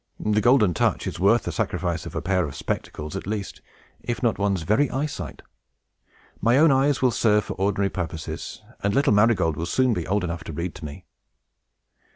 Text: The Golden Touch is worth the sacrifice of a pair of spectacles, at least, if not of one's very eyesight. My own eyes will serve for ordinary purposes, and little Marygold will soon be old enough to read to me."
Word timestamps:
The 0.19 0.41
Golden 0.41 0.73
Touch 0.73 1.05
is 1.05 1.19
worth 1.19 1.43
the 1.43 1.51
sacrifice 1.51 2.07
of 2.07 2.15
a 2.15 2.23
pair 2.23 2.45
of 2.47 2.55
spectacles, 2.55 3.15
at 3.15 3.27
least, 3.27 3.61
if 4.01 4.23
not 4.23 4.31
of 4.33 4.37
one's 4.39 4.63
very 4.63 4.89
eyesight. 4.89 5.43
My 6.41 6.57
own 6.57 6.71
eyes 6.71 7.03
will 7.03 7.11
serve 7.11 7.43
for 7.45 7.53
ordinary 7.53 7.91
purposes, 7.91 8.63
and 8.81 8.95
little 8.95 9.13
Marygold 9.13 9.55
will 9.57 9.67
soon 9.67 9.93
be 9.93 10.07
old 10.07 10.23
enough 10.23 10.43
to 10.45 10.53
read 10.53 10.73
to 10.73 10.85
me." 10.85 11.05